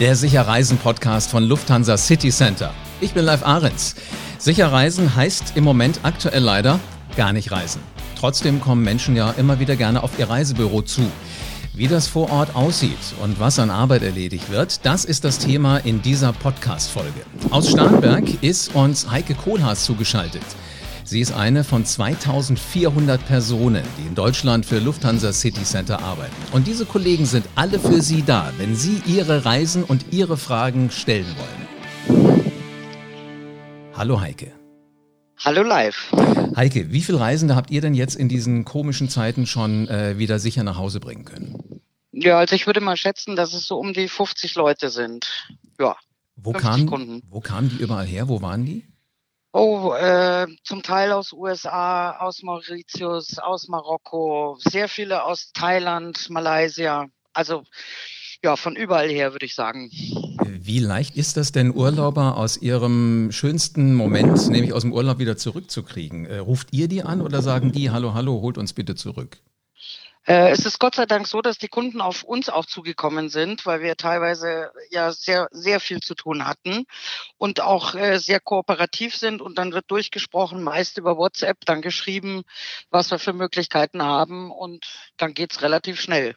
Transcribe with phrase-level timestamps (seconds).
[0.00, 2.72] der Sicherreisen-Podcast von Lufthansa City Center.
[3.02, 3.96] Ich bin Live Ahrens.
[4.38, 6.80] Sicherreisen heißt im Moment aktuell leider
[7.18, 7.82] gar nicht reisen.
[8.18, 11.02] Trotzdem kommen Menschen ja immer wieder gerne auf ihr Reisebüro zu.
[11.74, 15.76] Wie das vor Ort aussieht und was an Arbeit erledigt wird, das ist das Thema
[15.76, 17.20] in dieser Podcast-Folge.
[17.50, 20.42] Aus Starnberg ist uns Heike Kohlhaas zugeschaltet.
[21.10, 26.36] Sie ist eine von 2400 Personen, die in Deutschland für Lufthansa City Center arbeiten.
[26.52, 30.88] Und diese Kollegen sind alle für Sie da, wenn Sie Ihre Reisen und Ihre Fragen
[30.92, 31.26] stellen
[32.06, 32.48] wollen.
[33.92, 34.52] Hallo Heike.
[35.38, 36.12] Hallo live.
[36.54, 40.38] Heike, wie viele Reisende habt ihr denn jetzt in diesen komischen Zeiten schon äh, wieder
[40.38, 41.80] sicher nach Hause bringen können?
[42.12, 45.48] Ja, also ich würde mal schätzen, dass es so um die 50 Leute sind.
[45.80, 45.96] Ja.
[46.36, 48.28] Wo, kamen, wo kamen die überall her?
[48.28, 48.84] Wo waren die?
[49.52, 57.08] Oh, äh, zum Teil aus USA, aus Mauritius, aus Marokko, sehr viele aus Thailand, Malaysia.
[57.32, 57.64] Also
[58.44, 59.90] ja, von überall her würde ich sagen.
[60.46, 65.36] Wie leicht ist das denn, Urlauber aus ihrem schönsten Moment, nämlich aus dem Urlaub, wieder
[65.36, 66.26] zurückzukriegen?
[66.26, 69.38] Äh, ruft ihr die an oder sagen die, hallo, hallo, holt uns bitte zurück?
[70.26, 73.64] Äh, es ist Gott sei Dank so, dass die Kunden auf uns auch zugekommen sind,
[73.64, 76.84] weil wir teilweise ja sehr, sehr viel zu tun hatten
[77.38, 79.40] und auch äh, sehr kooperativ sind.
[79.40, 82.42] Und dann wird durchgesprochen, meist über WhatsApp, dann geschrieben,
[82.90, 84.84] was wir für Möglichkeiten haben und
[85.16, 86.34] dann geht's relativ schnell.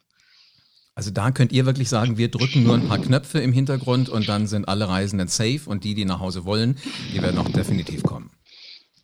[0.96, 4.28] Also da könnt ihr wirklich sagen, wir drücken nur ein paar Knöpfe im Hintergrund und
[4.28, 6.78] dann sind alle Reisenden safe und die, die nach Hause wollen,
[7.12, 8.30] die werden auch definitiv kommen.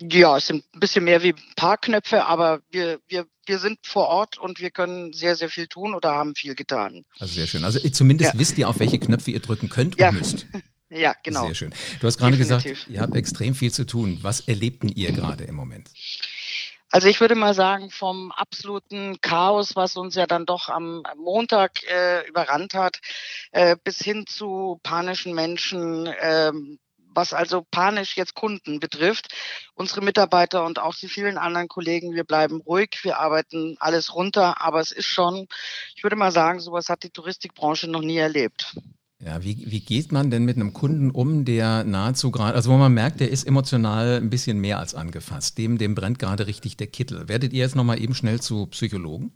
[0.00, 3.78] Ja, es sind ein bisschen mehr wie ein paar Knöpfe, aber wir, wir, wir sind
[3.84, 7.04] vor Ort und wir können sehr, sehr viel tun oder haben viel getan.
[7.18, 7.64] Also sehr schön.
[7.64, 8.40] Also zumindest ja.
[8.40, 10.12] wisst ihr, auf welche Knöpfe ihr drücken könnt und ja.
[10.12, 10.46] müsst.
[10.92, 11.46] Ja, genau.
[11.46, 11.74] Sehr schön.
[12.00, 14.18] Du hast gerade gesagt, ihr habt extrem viel zu tun.
[14.22, 15.88] Was erlebten ihr gerade im Moment?
[16.90, 21.84] Also ich würde mal sagen, vom absoluten Chaos, was uns ja dann doch am Montag
[21.84, 23.00] äh, überrannt hat,
[23.52, 26.50] äh, bis hin zu panischen Menschen, äh,
[27.14, 29.28] was also panisch jetzt Kunden betrifft.
[29.74, 34.60] Unsere Mitarbeiter und auch die vielen anderen Kollegen, wir bleiben ruhig, wir arbeiten alles runter,
[34.60, 35.46] aber es ist schon,
[35.94, 38.74] ich würde mal sagen, sowas hat die Touristikbranche noch nie erlebt.
[39.22, 42.76] Ja, wie, wie geht man denn mit einem Kunden um, der nahezu gerade, also wo
[42.78, 46.78] man merkt, der ist emotional ein bisschen mehr als angefasst, dem, dem brennt gerade richtig
[46.78, 47.28] der Kittel.
[47.28, 49.32] Werdet ihr jetzt nochmal eben schnell zu Psychologen?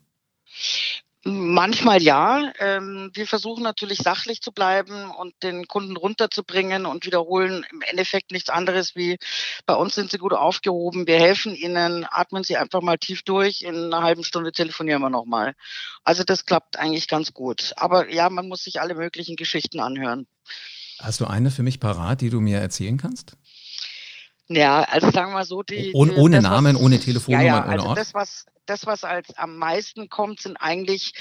[1.26, 2.52] Manchmal ja.
[2.58, 8.30] Ähm, wir versuchen natürlich sachlich zu bleiben und den Kunden runterzubringen und wiederholen im Endeffekt
[8.30, 9.16] nichts anderes wie
[9.64, 11.06] bei uns sind sie gut aufgehoben.
[11.06, 13.62] Wir helfen ihnen, atmen sie einfach mal tief durch.
[13.62, 15.54] In einer halben Stunde telefonieren wir nochmal.
[16.02, 17.72] Also das klappt eigentlich ganz gut.
[17.76, 20.26] Aber ja, man muss sich alle möglichen Geschichten anhören.
[21.00, 23.38] Hast du eine für mich parat, die du mir erzählen kannst?
[24.48, 25.92] Ja, also sagen wir mal so, die.
[25.94, 27.98] Ohne, ohne das, Namen, was, ohne Telefonnummer, ja, ja, ohne also Ort.
[27.98, 31.12] Das, was, das, was als am meisten kommt, sind eigentlich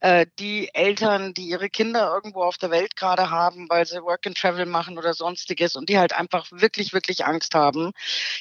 [0.00, 4.26] äh, die Eltern, die ihre Kinder irgendwo auf der Welt gerade haben, weil sie Work
[4.26, 7.92] and Travel machen oder sonstiges und die halt einfach wirklich, wirklich Angst haben,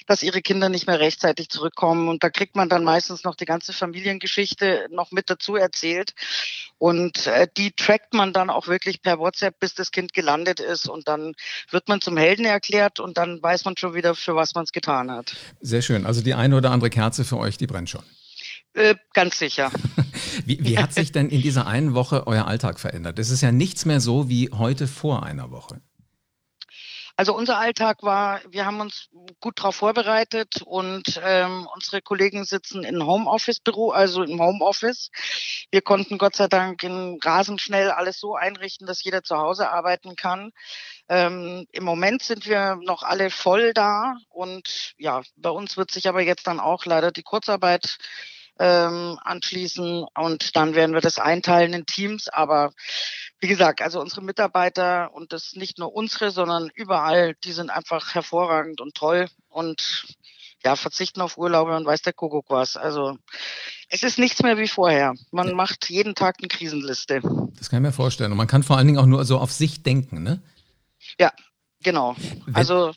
[0.07, 2.09] dass ihre Kinder nicht mehr rechtzeitig zurückkommen.
[2.09, 6.13] Und da kriegt man dann meistens noch die ganze Familiengeschichte noch mit dazu erzählt.
[6.77, 10.89] Und äh, die trackt man dann auch wirklich per WhatsApp, bis das Kind gelandet ist.
[10.89, 11.33] Und dann
[11.69, 14.71] wird man zum Helden erklärt und dann weiß man schon wieder, für was man es
[14.71, 15.35] getan hat.
[15.61, 16.05] Sehr schön.
[16.05, 18.03] Also die eine oder andere Kerze für euch, die brennt schon.
[18.73, 19.71] Äh, ganz sicher.
[20.45, 23.19] wie, wie hat sich denn in dieser einen Woche euer Alltag verändert?
[23.19, 25.81] Es ist ja nichts mehr so wie heute vor einer Woche.
[27.17, 32.83] Also unser Alltag war, wir haben uns gut darauf vorbereitet und ähm, unsere Kollegen sitzen
[32.83, 35.11] im Homeoffice-Büro, also im Homeoffice.
[35.69, 39.69] Wir konnten Gott sei Dank in rasend schnell alles so einrichten, dass jeder zu Hause
[39.69, 40.51] arbeiten kann.
[41.09, 46.07] Ähm, Im Moment sind wir noch alle voll da und ja, bei uns wird sich
[46.07, 47.97] aber jetzt dann auch leider die Kurzarbeit
[48.59, 52.27] ähm, anschließen und dann werden wir das einteilen in Teams.
[52.29, 52.73] Aber
[53.39, 58.13] wie gesagt, also unsere Mitarbeiter und das nicht nur unsere, sondern überall, die sind einfach
[58.13, 60.05] hervorragend und toll und
[60.63, 62.77] ja, verzichten auf Urlaube und weiß der Kuckuck was.
[62.77, 63.17] Also
[63.89, 65.15] es ist nichts mehr wie vorher.
[65.31, 65.55] Man ja.
[65.55, 67.21] macht jeden Tag eine Krisenliste.
[67.57, 68.31] Das kann ich mir vorstellen.
[68.31, 70.41] Und man kann vor allen Dingen auch nur so auf sich denken, ne?
[71.19, 71.31] Ja,
[71.83, 72.15] genau.
[72.45, 72.93] Wenn also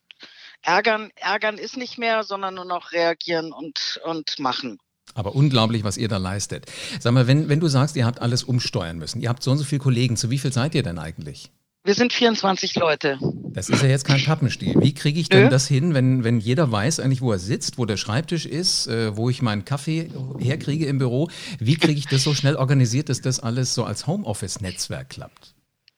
[0.63, 4.79] ärgern, ärgern ist nicht mehr, sondern nur noch reagieren und, und machen.
[5.15, 6.67] Aber unglaublich, was ihr da leistet.
[7.01, 9.59] Sag mal, wenn, wenn du sagst, ihr habt alles umsteuern müssen, ihr habt so und
[9.59, 11.51] so viele Kollegen, zu wie viel seid ihr denn eigentlich?
[11.87, 13.19] Wir sind 24 Leute.
[13.53, 14.75] Das ist ja jetzt kein Pappenstiel.
[14.81, 15.49] Wie kriege ich denn Nö.
[15.51, 19.15] das hin, wenn, wenn jeder weiß eigentlich, wo er sitzt, wo der Schreibtisch ist, äh,
[19.19, 20.09] wo ich meinen Kaffee
[20.39, 21.29] herkriege im Büro?
[21.59, 25.55] Wie kriege ich das so schnell organisiert, dass das alles so als Homeoffice-Netzwerk klappt?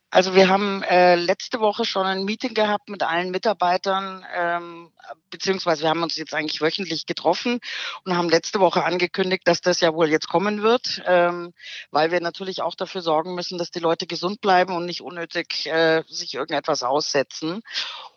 [0.09, 4.91] Also wir haben äh, letzte Woche schon ein Meeting gehabt mit allen Mitarbeitern, ähm,
[5.29, 7.59] beziehungsweise wir haben uns jetzt eigentlich wöchentlich getroffen
[8.05, 11.53] und haben letzte Woche angekündigt, dass das ja wohl jetzt kommen wird, ähm,
[11.91, 15.67] weil wir natürlich auch dafür sorgen müssen, dass die Leute gesund bleiben und nicht unnötig
[15.67, 17.61] äh, sich irgendetwas aussetzen.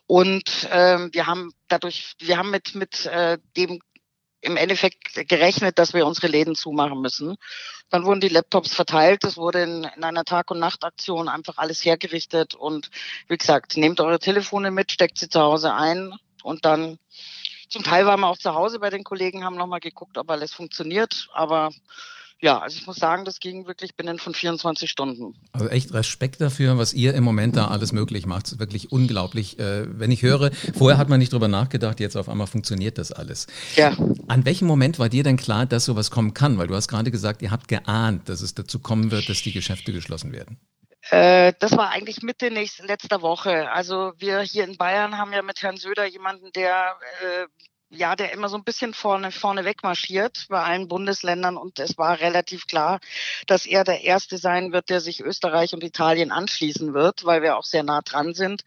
[0.07, 3.81] Und ähm, wir haben dadurch, wir haben mit mit äh, dem
[4.41, 7.37] im Endeffekt gerechnet, dass wir unsere Läden zumachen müssen.
[7.91, 9.25] Dann wurden die Laptops verteilt.
[9.25, 12.55] Es wurde in, in, einer Tag- und Nachtaktion einfach alles hergerichtet.
[12.55, 12.91] Und
[13.29, 16.99] wie gesagt, nehmt eure Telefone mit, steckt sie zu Hause ein und dann
[17.69, 20.53] zum Teil waren wir auch zu Hause bei den Kollegen, haben nochmal geguckt, ob alles
[20.53, 21.29] funktioniert.
[21.33, 21.71] Aber
[22.41, 25.35] ja, also ich muss sagen, das ging wirklich binnen von 24 Stunden.
[25.53, 28.45] Also echt Respekt dafür, was ihr im Moment da alles möglich macht.
[28.45, 29.59] Das ist wirklich unglaublich.
[29.59, 33.13] Äh, wenn ich höre, vorher hat man nicht drüber nachgedacht, jetzt auf einmal funktioniert das
[33.13, 33.47] alles.
[33.77, 33.97] Ja.
[34.29, 36.57] An welchem Moment war dir denn klar, dass sowas kommen kann?
[36.57, 39.53] Weil du hast gerade gesagt, ihr habt geahnt, dass es dazu kommen wird, dass die
[39.53, 40.59] Geschäfte geschlossen werden.
[41.11, 43.71] Äh, das war eigentlich Mitte nächst, letzter Woche.
[43.71, 47.47] Also wir hier in Bayern haben ja mit Herrn Söder jemanden, der äh,
[47.91, 52.21] ja, der immer so ein bisschen vorne, vorne wegmarschiert bei allen Bundesländern und es war
[52.21, 53.01] relativ klar,
[53.47, 57.57] dass er der Erste sein wird, der sich Österreich und Italien anschließen wird, weil wir
[57.57, 58.65] auch sehr nah dran sind.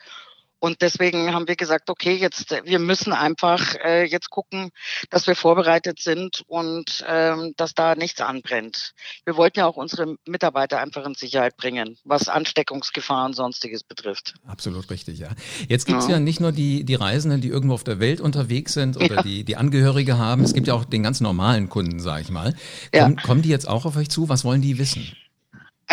[0.64, 4.70] Und deswegen haben wir gesagt, okay, jetzt wir müssen einfach äh, jetzt gucken,
[5.10, 8.94] dass wir vorbereitet sind und ähm, dass da nichts anbrennt.
[9.26, 14.36] Wir wollten ja auch unsere Mitarbeiter einfach in Sicherheit bringen, was Ansteckungsgefahr und sonstiges betrifft.
[14.48, 15.32] Absolut richtig, ja.
[15.68, 16.14] Jetzt gibt es ja.
[16.14, 16.20] ja.
[16.22, 19.22] nicht nur die, die Reisenden, die irgendwo auf der Welt unterwegs sind oder ja.
[19.22, 20.46] die, die Angehörige haben.
[20.46, 22.56] Es gibt ja auch den ganz normalen Kunden, sage ich mal.
[22.94, 23.22] Komm, ja.
[23.22, 24.30] Kommen die jetzt auch auf euch zu?
[24.30, 25.12] Was wollen die wissen?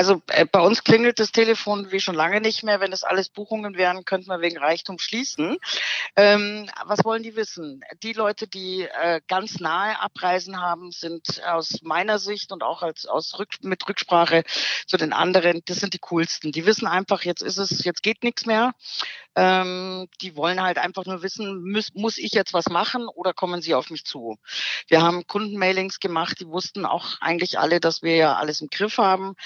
[0.01, 2.81] Also äh, bei uns klingelt das Telefon wie schon lange nicht mehr.
[2.81, 5.59] Wenn das alles Buchungen wären, könnten wir wegen Reichtum schließen.
[6.17, 7.83] Ähm, was wollen die wissen?
[8.03, 13.05] Die Leute, die äh, ganz nahe Abreisen haben, sind aus meiner Sicht und auch als
[13.05, 14.43] aus Rück mit Rücksprache
[14.87, 16.51] zu den anderen, das sind die coolsten.
[16.51, 18.73] Die wissen einfach, jetzt ist es, jetzt geht nichts mehr.
[19.37, 23.61] Ähm, die wollen halt einfach nur wissen, muss, muss ich jetzt was machen oder kommen
[23.63, 24.39] sie auf mich zu?
[24.89, 28.99] Wir haben Kundenmailings gemacht, die wussten auch eigentlich alle, dass wir ja alles im Griff
[28.99, 29.37] haben.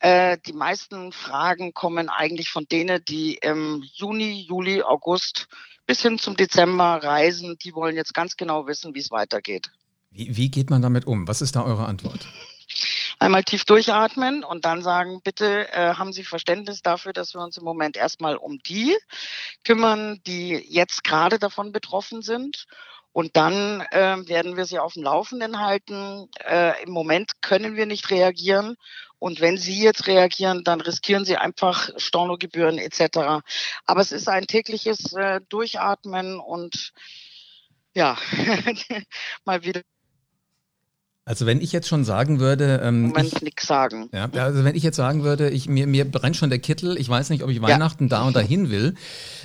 [0.00, 5.48] Äh, die meisten Fragen kommen eigentlich von denen, die im Juni, Juli, August
[5.86, 7.56] bis hin zum Dezember reisen.
[7.62, 9.70] Die wollen jetzt ganz genau wissen, wie es weitergeht.
[10.10, 11.26] Wie, wie geht man damit um?
[11.28, 12.26] Was ist da eure Antwort?
[13.18, 17.56] einmal tief durchatmen und dann sagen, bitte äh, haben Sie Verständnis dafür, dass wir uns
[17.56, 18.96] im Moment erstmal um die
[19.64, 22.66] kümmern, die jetzt gerade davon betroffen sind.
[23.16, 26.28] Und dann äh, werden wir sie auf dem Laufenden halten.
[26.46, 28.76] Äh, Im Moment können wir nicht reagieren.
[29.18, 33.42] Und wenn Sie jetzt reagieren, dann riskieren Sie einfach Stornogebühren etc.
[33.86, 36.92] Aber es ist ein tägliches äh, Durchatmen und
[37.94, 38.18] ja,
[39.46, 39.80] mal wieder
[41.28, 44.08] also wenn ich jetzt schon sagen würde, ähm, Moment nichts sagen.
[44.12, 47.08] Ja, also wenn ich jetzt sagen würde, ich mir mir brennt schon der Kittel, ich
[47.08, 48.10] weiß nicht, ob ich Weihnachten ja.
[48.10, 48.94] da und dahin will,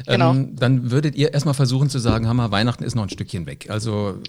[0.06, 0.36] ähm, genau.
[0.60, 3.66] dann würdet ihr erstmal versuchen zu sagen, Hammer, Weihnachten ist noch ein Stückchen weg.
[3.70, 4.20] Also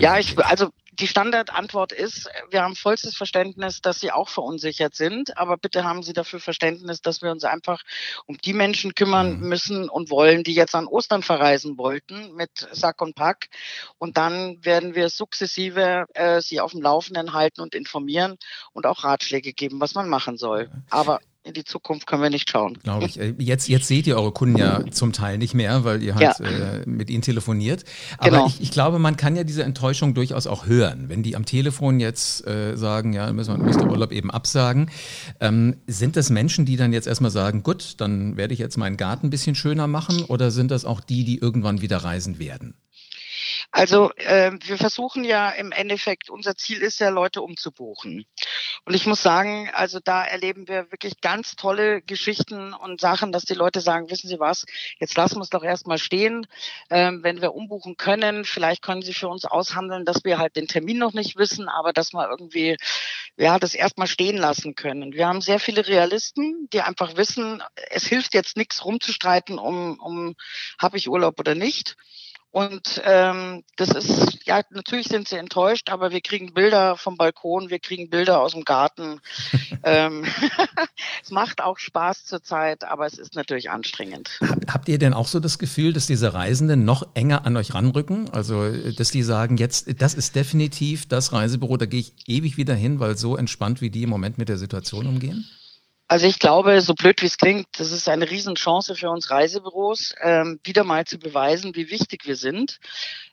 [0.00, 0.70] ja, ich, also
[1.00, 6.02] die Standardantwort ist, wir haben vollstes Verständnis, dass Sie auch verunsichert sind, aber bitte haben
[6.02, 7.82] Sie dafür Verständnis, dass wir uns einfach
[8.26, 9.48] um die Menschen kümmern mhm.
[9.48, 13.48] müssen und wollen, die jetzt an Ostern verreisen wollten mit Sack und Pack.
[13.98, 18.36] Und dann werden wir sukzessive äh, Sie auf dem Laufenden halten und informieren
[18.72, 20.70] und auch Ratschläge geben, was man machen soll.
[20.90, 22.78] Aber in die Zukunft können wir nicht schauen.
[22.82, 23.20] Glaube ich.
[23.20, 26.38] Äh, jetzt, jetzt seht ihr eure Kunden ja zum Teil nicht mehr, weil ihr halt
[26.40, 26.46] ja.
[26.46, 27.84] äh, mit ihnen telefoniert.
[28.18, 28.46] Aber genau.
[28.46, 31.08] ich, ich, glaube, man kann ja diese Enttäuschung durchaus auch hören.
[31.08, 34.90] Wenn die am Telefon jetzt äh, sagen, ja, müssen wir den Urlaub eben absagen.
[35.40, 38.96] Ähm, sind das Menschen, die dann jetzt erstmal sagen, gut, dann werde ich jetzt meinen
[38.96, 40.24] Garten ein bisschen schöner machen?
[40.24, 42.74] Oder sind das auch die, die irgendwann wieder reisen werden?
[43.76, 48.24] Also äh, wir versuchen ja im Endeffekt, unser Ziel ist ja, Leute umzubuchen.
[48.84, 53.46] Und ich muss sagen, also da erleben wir wirklich ganz tolle Geschichten und Sachen, dass
[53.46, 54.64] die Leute sagen, wissen Sie was,
[55.00, 56.46] jetzt lassen wir es doch erstmal stehen.
[56.88, 60.68] Ähm, wenn wir umbuchen können, vielleicht können Sie für uns aushandeln, dass wir halt den
[60.68, 62.76] Termin noch nicht wissen, aber dass wir irgendwie
[63.36, 65.14] ja das erstmal stehen lassen können.
[65.14, 70.36] Wir haben sehr viele Realisten, die einfach wissen, es hilft jetzt nichts rumzustreiten, um, um
[70.80, 71.96] habe ich Urlaub oder nicht.
[72.54, 77.68] Und ähm, das ist, ja, natürlich sind sie enttäuscht, aber wir kriegen Bilder vom Balkon,
[77.68, 79.20] wir kriegen Bilder aus dem Garten.
[79.82, 80.24] ähm,
[81.24, 84.38] es macht auch Spaß zurzeit, aber es ist natürlich anstrengend.
[84.68, 88.30] Habt ihr denn auch so das Gefühl, dass diese Reisenden noch enger an euch ranrücken?
[88.30, 92.76] Also, dass die sagen, jetzt, das ist definitiv das Reisebüro, da gehe ich ewig wieder
[92.76, 95.44] hin, weil so entspannt wie die im Moment mit der Situation umgehen?
[96.06, 100.14] Also ich glaube, so blöd wie es klingt, das ist eine Riesenchance für uns Reisebüros,
[100.20, 102.78] ähm, wieder mal zu beweisen, wie wichtig wir sind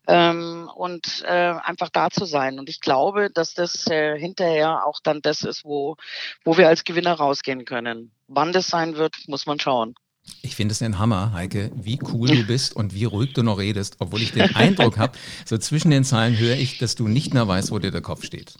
[0.08, 2.60] ähm, und äh, einfach da zu sein.
[2.60, 5.98] Und ich glaube, dass das äh, hinterher auch dann das ist, wo,
[6.46, 8.12] wo wir als Gewinner rausgehen können.
[8.28, 9.94] Wann das sein wird, muss man schauen.
[10.42, 13.58] Ich finde es ein Hammer, Heike, wie cool du bist und wie ruhig du noch
[13.58, 17.34] redest, obwohl ich den Eindruck habe, so zwischen den Zeilen höre ich, dass du nicht
[17.34, 18.54] mehr weißt, wo dir der Kopf steht.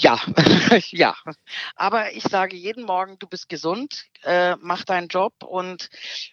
[0.00, 0.20] Ja,
[0.90, 1.14] ja.
[1.76, 5.88] Aber ich sage jeden Morgen, du bist gesund, äh, mach deinen Job und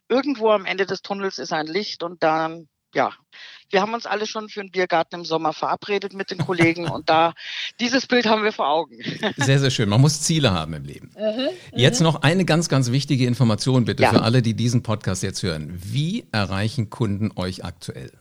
[0.10, 3.14] irgendwo am Ende des Tunnels ist ein Licht und dann, ja.
[3.72, 7.10] Wir haben uns alle schon für einen Biergarten im Sommer verabredet mit den Kollegen und
[7.10, 7.34] da,
[7.80, 8.98] dieses Bild haben wir vor Augen.
[9.38, 9.90] Sehr, sehr schön.
[9.90, 11.12] Man muss Ziele haben im Leben.
[11.16, 14.12] Mhm, jetzt noch eine ganz, ganz wichtige Information bitte ja.
[14.12, 15.72] für alle, die diesen Podcast jetzt hören.
[15.84, 18.12] Wie erreichen Kunden euch aktuell?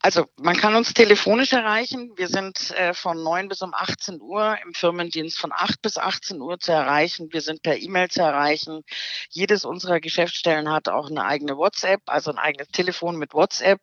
[0.00, 2.12] Also man kann uns telefonisch erreichen.
[2.16, 6.40] Wir sind äh, von 9 bis um 18 Uhr im Firmendienst von 8 bis 18
[6.40, 7.28] Uhr zu erreichen.
[7.32, 8.82] Wir sind per E-Mail zu erreichen.
[9.28, 13.80] Jedes unserer Geschäftsstellen hat auch eine eigene WhatsApp, also ein eigenes Telefon mit WhatsApp.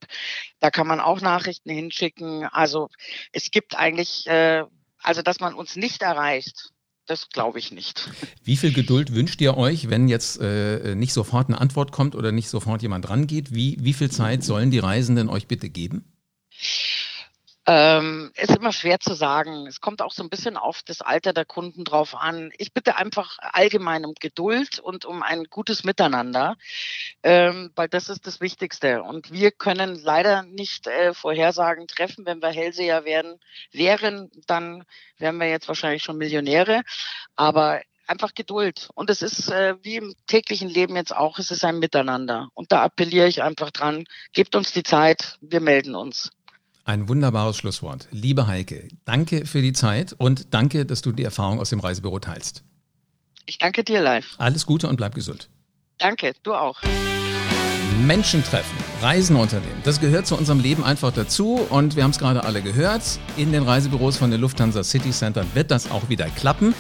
[0.60, 2.46] Da kann man auch Nachrichten hinschicken.
[2.46, 2.90] Also
[3.34, 4.64] es gibt eigentlich, äh,
[5.04, 6.72] also dass man uns nicht erreicht,
[7.06, 8.10] das glaube ich nicht.
[8.44, 12.32] Wie viel Geduld wünscht ihr euch, wenn jetzt äh, nicht sofort eine Antwort kommt oder
[12.32, 13.54] nicht sofort jemand rangeht?
[13.54, 16.06] Wie, wie viel Zeit sollen die Reisenden euch bitte geben?
[17.68, 19.66] Ähm, ist immer schwer zu sagen.
[19.66, 22.52] Es kommt auch so ein bisschen auf das Alter der Kunden drauf an.
[22.60, 26.58] Ich bitte einfach allgemein um Geduld und um ein gutes Miteinander,
[27.24, 29.02] ähm, weil das ist das Wichtigste.
[29.02, 32.26] Und wir können leider nicht äh, Vorhersagen treffen.
[32.28, 33.40] Wenn wir Hellseher werden,
[33.72, 34.84] wären, dann
[35.18, 36.84] wären wir jetzt wahrscheinlich schon Millionäre.
[37.36, 38.90] Aber einfach Geduld.
[38.94, 42.50] Und es ist äh, wie im täglichen Leben jetzt auch, es ist ein Miteinander.
[42.54, 46.32] Und da appelliere ich einfach dran, gebt uns die Zeit, wir melden uns.
[46.88, 48.08] Ein wunderbares Schlusswort.
[48.12, 52.20] Liebe Heike, danke für die Zeit und danke, dass du die Erfahrung aus dem Reisebüro
[52.20, 52.64] teilst.
[53.48, 54.36] Ich danke dir live.
[54.38, 55.50] Alles Gute und bleib gesund.
[55.98, 56.80] Danke, du auch.
[58.06, 59.84] Menschen treffen, Reisen unternehmen.
[59.84, 63.04] Das gehört zu unserem Leben einfach dazu und wir haben es gerade alle gehört.
[63.38, 66.74] In den Reisebüros von der Lufthansa City Center wird das auch wieder klappen,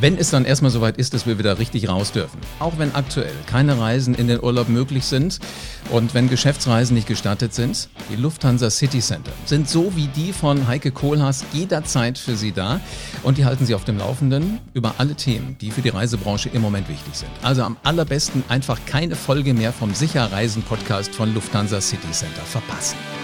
[0.00, 2.40] wenn es dann erstmal soweit ist, dass wir wieder richtig raus dürfen.
[2.60, 5.38] Auch wenn aktuell keine Reisen in den Urlaub möglich sind
[5.90, 10.66] und wenn Geschäftsreisen nicht gestattet sind, die Lufthansa City Center sind so wie die von
[10.66, 12.80] Heike Kohlhaas jederzeit für Sie da
[13.22, 16.62] und die halten Sie auf dem Laufenden über alle Themen, die für die Reisebranche im
[16.62, 17.30] Moment wichtig sind.
[17.42, 23.15] Also am allerbesten einfach keine Folge mehr vom Sicherreisen Podcast von Lufthansa City Center verpassen.